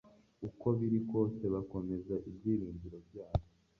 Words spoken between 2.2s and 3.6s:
ibyiringiro byabo